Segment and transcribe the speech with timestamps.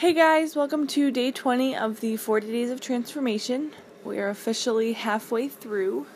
[0.00, 3.72] Hey guys, welcome to day 20 of the 40 Days of Transformation.
[4.02, 6.06] We are officially halfway through,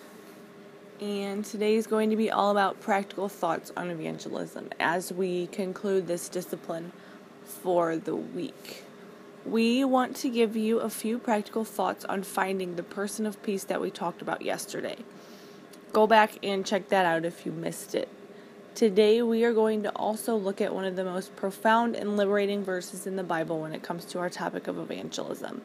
[1.02, 6.06] and today is going to be all about practical thoughts on evangelism as we conclude
[6.06, 6.92] this discipline
[7.44, 8.84] for the week.
[9.44, 13.64] We want to give you a few practical thoughts on finding the person of peace
[13.64, 14.96] that we talked about yesterday.
[15.92, 18.08] Go back and check that out if you missed it.
[18.74, 22.64] Today, we are going to also look at one of the most profound and liberating
[22.64, 25.62] verses in the Bible when it comes to our topic of evangelism.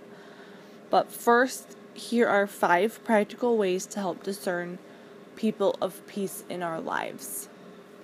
[0.91, 4.77] But first, here are five practical ways to help discern
[5.35, 7.49] people of peace in our lives.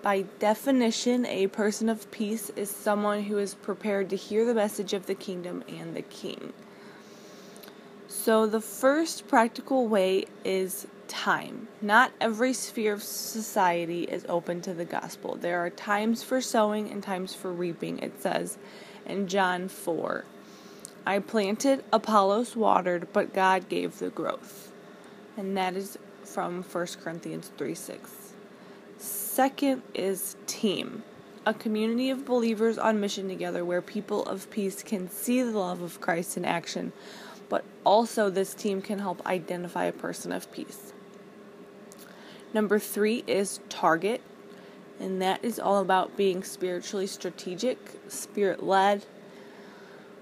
[0.02, 4.94] By definition, a person of peace is someone who is prepared to hear the message
[4.94, 6.52] of the kingdom and the king.
[8.18, 11.68] So, the first practical way is time.
[11.80, 15.36] Not every sphere of society is open to the gospel.
[15.36, 18.58] There are times for sowing and times for reaping, it says
[19.06, 20.26] in John 4.
[21.06, 24.72] I planted, Apollos watered, but God gave the growth.
[25.38, 28.34] And that is from 1 Corinthians 3 6.
[28.98, 31.04] Second is team.
[31.46, 35.84] A community of believers on mission together where people of peace can see the love
[35.84, 36.92] of Christ in action,
[37.50, 40.94] but also this team can help identify a person of peace.
[42.54, 44.22] Number three is target,
[45.00, 49.06] and that is all about being spiritually strategic, spirit led,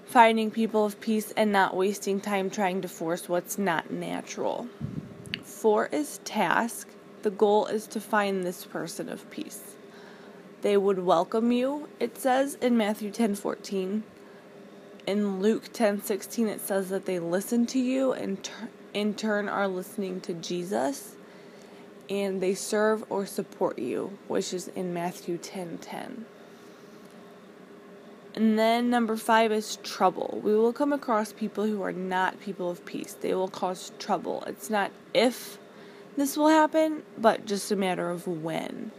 [0.04, 4.66] finding people of peace, and not wasting time trying to force what's not natural.
[5.42, 6.88] Four is task.
[7.22, 9.76] The goal is to find this person of peace.
[10.62, 14.02] They would welcome you, it says in Matthew 10 14.
[15.06, 19.48] In Luke 10 16, it says that they listen to you and ter- in turn
[19.48, 21.16] are listening to Jesus
[22.08, 25.80] and they serve or support you, which is in Matthew 10:10.
[25.80, 26.26] 10.
[28.34, 30.40] And then number 5 is trouble.
[30.42, 33.14] We will come across people who are not people of peace.
[33.14, 34.42] They will cause trouble.
[34.46, 35.58] It's not if
[36.16, 38.90] this will happen, but just a matter of when.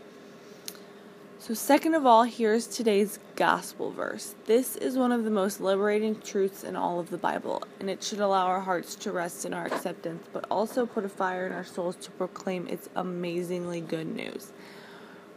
[1.45, 4.33] So, second of all, here's today's gospel verse.
[4.47, 8.03] This is one of the most liberating truths in all of the Bible, and it
[8.03, 11.53] should allow our hearts to rest in our acceptance, but also put a fire in
[11.53, 14.53] our souls to proclaim its amazingly good news.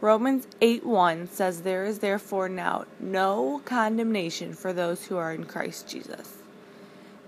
[0.01, 5.43] Romans 8 1 says, There is therefore now no condemnation for those who are in
[5.43, 6.37] Christ Jesus.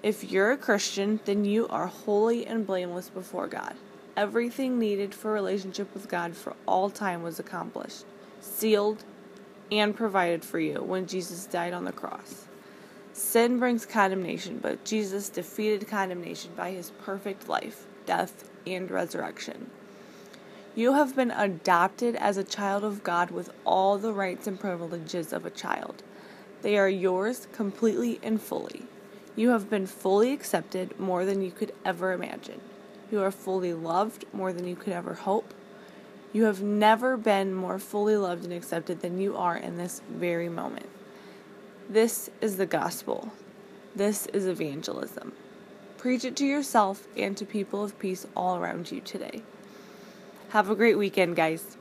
[0.01, 3.75] If you're a Christian, then you are holy and blameless before God.
[4.17, 8.05] Everything needed for relationship with God for all time was accomplished
[8.41, 9.03] sealed,
[9.71, 12.47] and provided for you when Jesus died on the cross.
[13.13, 19.69] Sin brings condemnation, but Jesus defeated condemnation by his perfect life, death, and resurrection.
[20.75, 25.33] You have been adopted as a child of God with all the rights and privileges
[25.33, 26.03] of a child.
[26.61, 28.83] They are yours completely and fully.
[29.35, 32.61] You have been fully accepted more than you could ever imagine.
[33.11, 35.53] You are fully loved more than you could ever hope.
[36.33, 40.47] You have never been more fully loved and accepted than you are in this very
[40.47, 40.87] moment.
[41.89, 43.33] This is the gospel.
[43.95, 45.33] This is evangelism.
[45.97, 49.41] Preach it to yourself and to people of peace all around you today.
[50.49, 51.77] Have a great weekend, guys.